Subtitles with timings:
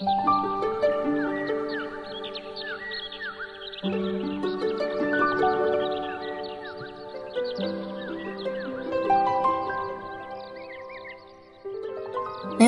[0.00, 0.06] 每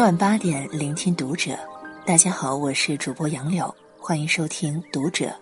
[0.03, 1.57] 晚八点，聆听读者。
[2.05, 5.33] 大家好，我是主播杨柳，欢迎收听读者。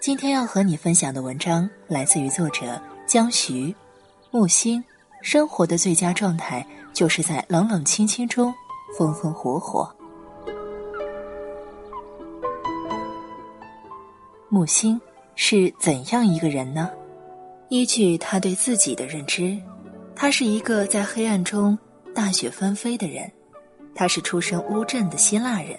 [0.00, 3.74] 今天要和你分享的文章来自于作者江徐。
[4.30, 4.84] 木星，
[5.22, 8.54] 生活的最佳状态就是在冷冷清清中
[8.98, 9.90] 风风火火。
[14.50, 14.98] 木星
[15.34, 16.90] 是怎样一个人呢？
[17.68, 19.58] 依据他对自己的认知，
[20.16, 21.78] 他是一个在黑暗中
[22.14, 23.30] 大雪纷飞的人。
[23.94, 25.76] 他是出身乌镇的希腊人，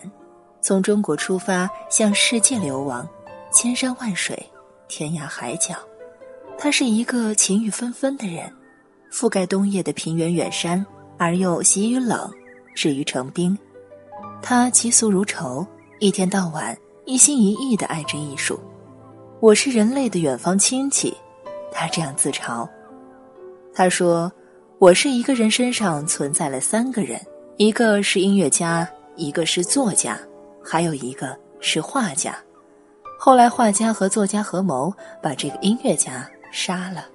[0.62, 3.08] 从中国出发向世界流亡，
[3.52, 4.38] 千山万水，
[4.88, 5.73] 天涯海角。
[6.56, 8.54] 他是一个晴雨纷纷的人，
[9.12, 10.86] 覆盖冬夜的平原远山，
[11.17, 12.31] 而又喜于冷，
[12.76, 13.58] 至于成冰。
[14.44, 15.66] 他其俗如仇，
[16.00, 16.78] 一天到晚
[17.09, 18.59] 一心一意的爱着艺术。
[19.39, 21.11] 我是人类的远方亲戚，
[21.72, 22.70] 他这样自嘲。
[23.73, 24.31] 他说
[24.78, 27.20] ：“我是一个人身上存在了三个人。”
[27.58, 30.20] 一个是音乐家，一个是作家，
[30.64, 32.38] 还有一个是画家。
[33.17, 37.08] 后来画家和作家合谋把这个音乐家杀了。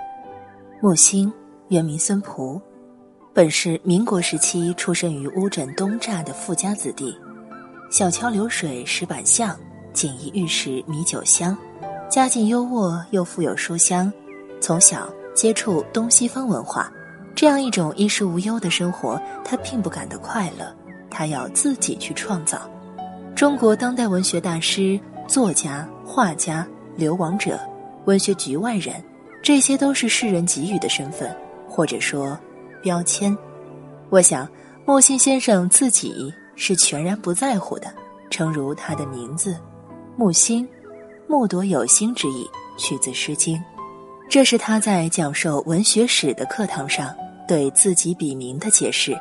[0.81, 1.33] 木星
[1.69, 2.61] 原名孙璞，
[3.33, 7.17] 本是民国时期出生于乌镇东栅的富家子弟，
[7.93, 9.57] 小桥流水石板巷，
[9.95, 11.57] 锦衣玉食米酒香，
[12.11, 14.13] 家境优渥又富有书香，
[14.61, 16.93] 从小接触东西方文化。
[17.35, 20.67] 这样一种衣食无忧的生活，他并不感到快乐。
[21.09, 22.69] 他要自己去创造。
[23.37, 27.59] 中国当代文学大师、作家、画家、流亡者、
[28.05, 29.03] 文学局外人，
[29.41, 31.35] 这些都是世人给予的身份，
[31.69, 32.37] 或者说
[32.83, 33.37] 标签。
[34.11, 34.49] 我想，
[34.85, 37.87] 木心先生自己是全然不在乎的。
[38.31, 39.57] 诚如他的名字
[40.17, 40.67] “木星”，
[41.29, 43.57] 木朵有心之意，取自《诗经》。
[44.29, 47.15] 这是他在讲授文学史的课堂上。
[47.47, 49.15] 对自己笔名的解释，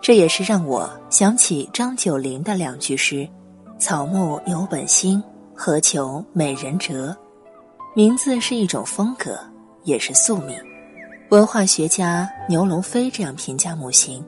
[0.00, 3.24] 这也是让我想起张九龄的两句诗
[3.78, 5.22] ：“草木有本心，
[5.54, 7.16] 何求美人折。”
[7.94, 9.38] 名字是一种风格，
[9.84, 10.58] 也是宿命。
[11.28, 14.20] 文化学家牛龙飞这样评价木星：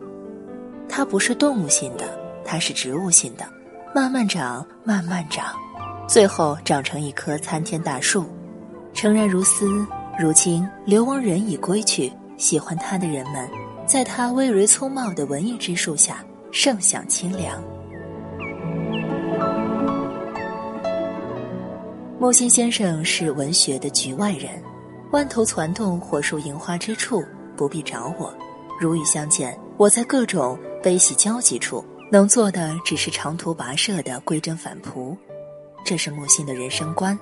[0.89, 3.45] 它不是动物性的，它是植物性的，
[3.93, 5.53] 慢慢长，慢慢长，
[6.07, 8.25] 最后长成一棵参天大树。
[8.93, 9.87] 诚然如斯，
[10.19, 12.13] 如今流亡人已归去。
[12.37, 13.49] 喜欢他的人们，
[13.87, 17.63] 在他葳蕤粗茂的文艺之树下，盛享清凉。
[22.19, 24.51] 木心先生是文学的局外人，
[25.13, 27.25] 弯头攒动火树银花之处，
[27.57, 28.35] 不必找我。
[28.81, 35.17] 如遇相见，我在各种悲喜交集处，能做的只是长途跋涉的归真返璞。
[35.85, 37.19] 这是木心的人生观。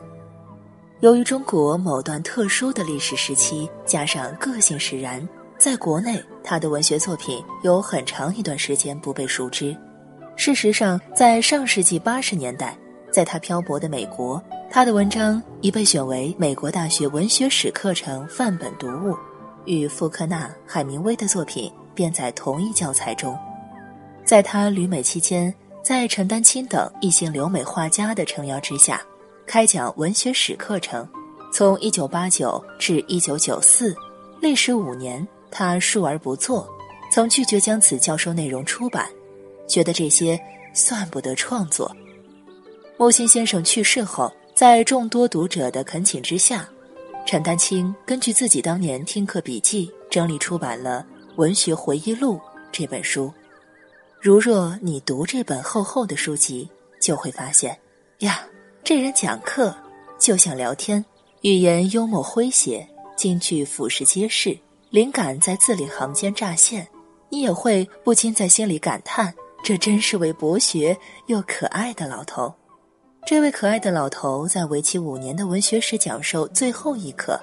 [1.00, 5.28] 由于中国某段特殊的历史时期，加上个性使然，
[5.58, 9.76] 在国内他的文学作品有很长一段时间不被熟知。
[10.36, 12.78] 事实上，在上世纪八十年代，
[13.12, 14.40] 在他漂泊的美国，
[14.70, 19.16] 他的文章已被选为美国大学文学史课程范本读物，
[19.64, 23.36] 与福克纳、海明威的作品编在同一教材中。
[24.24, 25.52] 在他旅美期间，
[25.82, 29.02] 在陈丹青等一行留美画家的撑腰之下。
[29.44, 31.06] 开讲文学史课程，
[31.52, 33.94] 从一九八九至一九九四，
[34.40, 35.26] 历时五年。
[35.54, 36.66] 他述而不作，
[37.12, 39.06] 曾拒绝将此教授内容出版，
[39.68, 40.40] 觉得这些
[40.72, 41.94] 算不得创作。
[42.96, 46.66] 木心先生去世后，在众多读者的恳请之下，
[47.26, 51.04] 陈丹青根据自己当年听课笔记整理出版了
[51.36, 52.36] 《文学回忆录》
[52.72, 53.30] 这本书。
[54.22, 57.76] 如若你读这本厚厚的书籍，就会发现，
[58.18, 58.40] 呀。
[58.84, 59.74] 这人讲课
[60.16, 61.04] 就像聊天，
[61.40, 64.56] 语言幽默诙谐，金句俯拾皆是，
[64.90, 66.86] 灵感在字里行间乍现，
[67.30, 69.34] 你也会不禁在心里感叹：
[69.64, 70.96] 这真是位博学
[71.26, 72.54] 又可爱的老头。
[73.26, 77.36] 这位可爱的老头在为期五年的文学史讲授最后一课，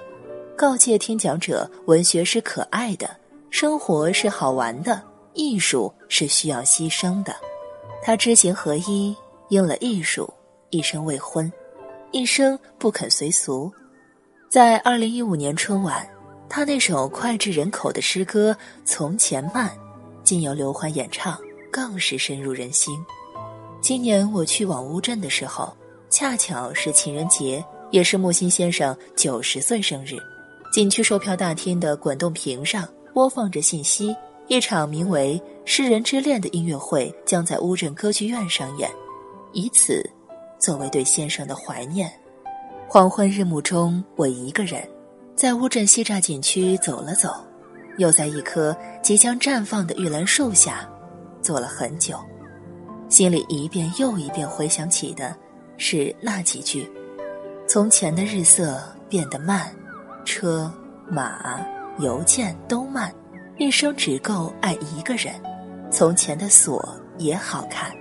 [0.56, 3.14] 告诫听讲者：文学是可爱的，
[3.50, 5.02] 生活是好玩的，
[5.34, 7.34] 艺术是需要牺牲的。
[8.02, 9.16] 他知行合一，
[9.48, 10.32] 应了艺术。
[10.72, 11.52] 一生未婚，
[12.12, 13.72] 一生不肯随俗。
[14.48, 16.08] 在二零一五年春晚，
[16.48, 18.52] 他那首脍炙人口的诗歌
[18.84, 19.68] 《从前慢》，
[20.22, 21.36] 经由刘欢演唱，
[21.72, 22.96] 更是深入人心。
[23.80, 25.76] 今年我去往乌镇的时候，
[26.08, 30.16] 恰巧是情人节，也是木心先生九十岁生日。
[30.72, 34.14] 景区售票大厅的滚动屏上播放着信息：
[34.50, 38.90] 一场名为《诗人之恋》的音乐会将在乌镇歌剧院上演。
[39.52, 40.04] 以此
[40.58, 42.12] 作为对先生的怀念。
[42.88, 44.82] 黄昏日暮中，我一个人
[45.36, 47.32] 在乌镇西栅景区走了走，
[47.96, 50.84] 又在一棵即将绽放的玉兰树下
[51.40, 52.18] 坐了很久，
[53.08, 55.32] 心里一遍又一遍回想起的
[55.76, 56.90] 是那几句：
[57.68, 59.72] 从前的日色变得慢，
[60.24, 60.68] 车
[61.08, 61.64] 马
[62.00, 63.14] 邮件都慢，
[63.60, 65.34] 一生只够爱一个人。
[65.90, 66.82] 从前的锁
[67.18, 67.94] 也好看，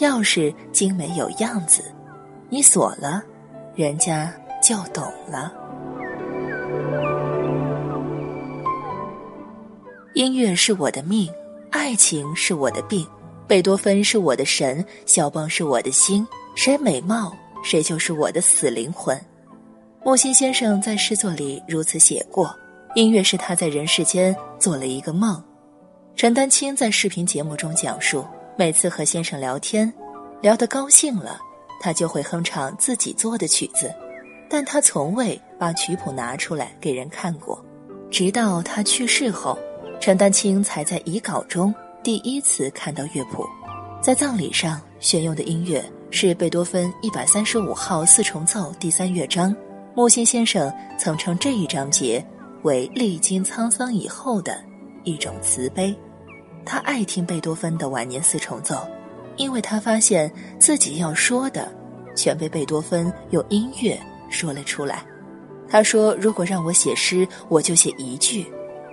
[0.00, 1.82] 钥匙精美有样子，
[2.50, 3.22] 你锁了。
[3.74, 4.30] 人家
[4.62, 5.50] 就懂了。
[10.12, 11.32] 音乐是我的命，
[11.70, 13.08] 爱情是我的病，
[13.48, 16.26] 贝多芬是我的神，肖邦是我的心。
[16.54, 17.34] 谁美貌，
[17.64, 19.18] 谁就是我的死灵魂。
[20.04, 22.54] 木心先生在诗作里如此写过：
[22.94, 25.42] 音乐是他在人世间做了一个梦。
[26.14, 28.22] 陈丹青在视频节目中讲述，
[28.54, 29.90] 每次和先生聊天，
[30.42, 31.38] 聊得高兴了。
[31.80, 33.92] 他就会哼唱自己做的曲子，
[34.48, 37.64] 但他从未把曲谱拿出来给人看过。
[38.10, 39.58] 直到他去世后，
[39.98, 43.44] 陈丹青才在遗稿中第一次看到乐谱。
[44.02, 49.54] 在葬礼上选用的音乐是贝多芬一百三十五号四重奏第三乐章。
[49.94, 52.24] 木心先生曾称这一章节
[52.62, 54.62] 为历经沧桑以后的
[55.04, 55.94] 一种慈悲。
[56.64, 58.76] 他爱听贝多芬的晚年四重奏。
[59.38, 61.72] 因为他发现自己要说的，
[62.14, 63.98] 全被贝多芬用音乐
[64.28, 65.02] 说了出来。
[65.70, 68.46] 他说：“如果让我写诗，我就写一句。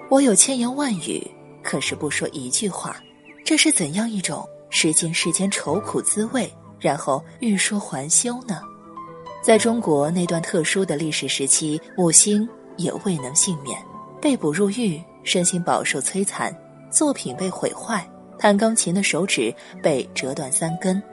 [0.09, 1.29] 我有千言万语，
[1.61, 2.95] 可是不说一句话。
[3.43, 6.49] 这是怎样一种识尽世间愁苦滋味，
[6.79, 8.61] 然后欲说还休呢？”
[9.43, 12.47] 在中国那段特殊的历史时期，木心
[12.79, 13.79] 也未能幸免，
[14.19, 16.51] 被捕入狱，身心饱受摧残，
[16.89, 18.03] 作品被毁坏。
[18.39, 19.53] 弹钢琴的手指
[19.83, 21.03] 被折断三根，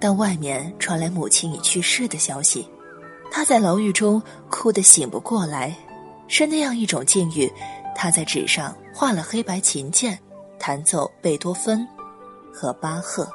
[0.00, 2.68] 但外面传来母亲已去世的消息，
[3.30, 4.20] 他在牢狱中
[4.50, 5.72] 哭得醒不过来，
[6.26, 7.50] 是那样一种境遇。
[7.94, 10.18] 他在纸上画了黑白琴键，
[10.58, 11.86] 弹奏贝多芬
[12.52, 13.28] 和巴赫。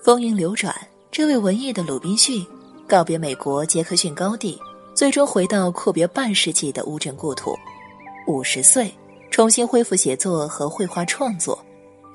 [0.00, 0.72] 风云流转，
[1.10, 2.46] 这位文艺的鲁滨逊
[2.86, 4.56] 告别美国杰克逊高地，
[4.96, 7.54] 最终回到阔别半世纪的乌镇故土，
[8.26, 8.90] 五十岁
[9.30, 11.62] 重新恢复写作和绘画创作。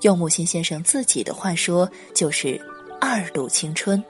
[0.02, 2.60] 用木心先生自己的话说，就是
[3.00, 4.04] 二度青春。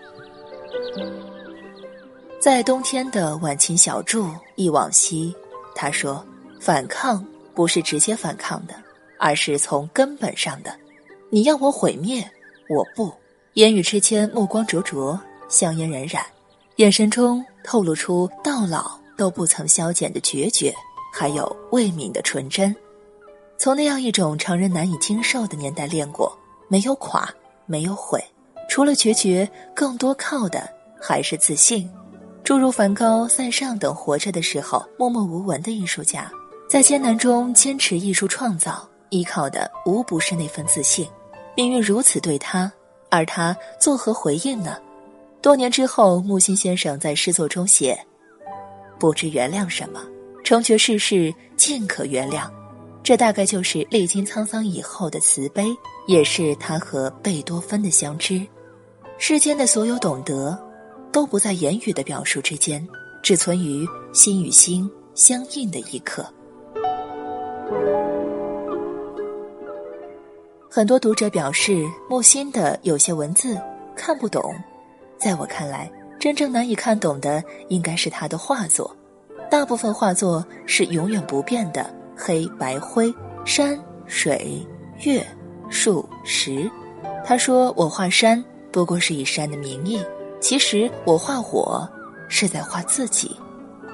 [2.39, 5.35] 在冬天的晚晴小筑忆往昔，
[5.75, 6.25] 他说
[6.57, 8.75] ：“反抗不是直接反抗的，
[9.19, 10.73] 而是从根本上的。
[11.29, 12.25] 你要我毁灭，
[12.69, 13.13] 我不。”
[13.56, 15.19] 言语之间，目光灼灼，
[15.50, 16.25] 香烟冉冉，
[16.77, 20.73] 眼神中透露出到老都不曾消减的决绝，
[21.13, 22.75] 还有未泯的纯真。
[23.57, 26.35] 从那样一种常人难以经受的年代练过，
[26.68, 27.29] 没有垮，
[27.65, 28.23] 没有毁，
[28.68, 30.68] 除了决绝，更多靠的
[31.00, 31.88] 还是自信。
[32.44, 36.31] 诸如梵高、塞尚等活着的时候默默无闻的艺术家，
[36.68, 41.07] 在艰难中坚持艺术创造，依靠的无不是那份自信。
[41.56, 42.71] 命运如此对他，
[43.09, 44.77] 而他作何回应呢？
[45.41, 47.97] 多年之后，木心先生在诗作中写
[48.99, 49.99] ：“不知原谅什么，
[50.43, 52.47] 成全世事尽可原谅。”
[53.03, 55.65] 这大概就是历经沧桑以后的慈悲，
[56.05, 58.45] 也是他和贝多芬的相知。
[59.17, 60.56] 世间的所有懂得，
[61.11, 62.87] 都不在言语的表述之间，
[63.23, 66.23] 只存于心与心相应的一刻。
[70.69, 73.59] 很多读者表示，木心的有些文字
[73.95, 74.54] 看不懂。
[75.21, 75.87] 在我看来，
[76.19, 78.95] 真正难以看懂的应该是他的画作。
[79.51, 81.85] 大部分画作是永远不变的。
[82.18, 83.13] 黑白灰，
[83.45, 84.66] 山水
[85.04, 85.23] 月
[85.69, 86.69] 树石。
[87.23, 90.04] 他说：“我画山，不过是以山的名义。
[90.40, 91.87] 其实我画我，
[92.28, 93.35] 是在画自己。”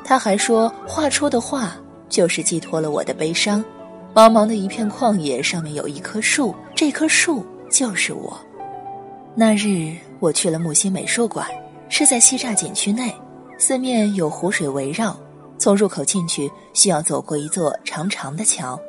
[0.06, 1.76] 他还说：“画出的画，
[2.08, 3.64] 就是寄托了我的悲伤。
[4.14, 8.40] 茫茫的一片旷野，上面有一棵树，这棵树就是我。”
[9.40, 11.48] 那日我去了木心美术馆，
[11.90, 13.14] 是在西栅景区内，
[13.60, 15.16] 四面有湖水围绕。
[15.60, 18.80] 从入口进去，需要走过一座长长的桥。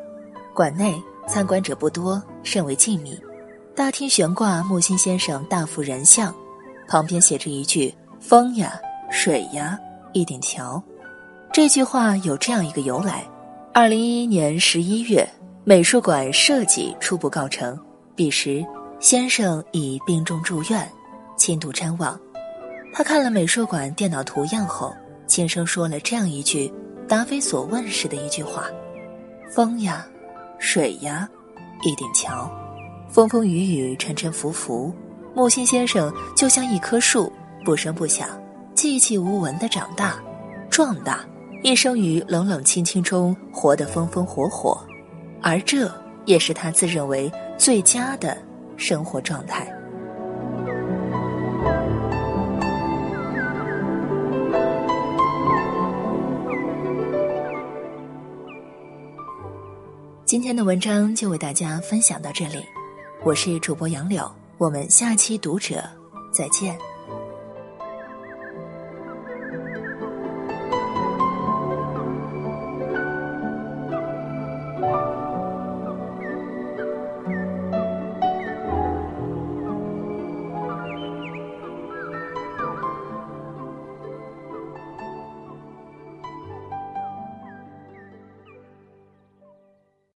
[0.54, 3.20] 馆内参观者不多，甚为静谧。
[3.76, 6.34] 大厅悬挂木心先生大幅人像，
[6.88, 9.78] 旁边写着一句“风呀，水呀，
[10.14, 10.82] 一顶桥”。
[11.52, 13.22] 这句话有这样一个由来：
[13.74, 15.28] 二零一一年十一月，
[15.64, 17.78] 美术馆设计初步告成，
[18.14, 18.64] 彼时
[19.00, 20.90] 先生已病重住院，
[21.36, 22.18] 轻度瞻望。
[22.92, 24.92] 他看了美术馆电脑图样后。
[25.28, 26.72] 轻声说了这样一句
[27.06, 28.64] 答非所问似的一句话
[29.52, 30.06] ：“风呀，
[30.58, 31.28] 水呀，
[31.82, 32.50] 一顶桥。
[33.10, 34.90] 风风雨雨，沉沉浮浮。
[35.34, 37.30] 木心先生就像一棵树，
[37.62, 38.26] 不声不响、
[38.74, 40.18] 寂寂无闻的长大、
[40.70, 41.26] 壮大，
[41.62, 44.80] 一生于冷冷清清中活得风风火火，
[45.42, 45.92] 而这
[46.24, 48.34] 也是他自认为最佳的
[48.78, 49.70] 生活状态。
[60.24, 62.64] 今天的文章就为大家分享到这里，
[63.24, 65.82] 我是主播杨柳，我们下期读者
[66.32, 66.78] 再见。